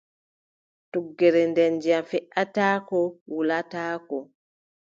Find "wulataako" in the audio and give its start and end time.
3.33-4.17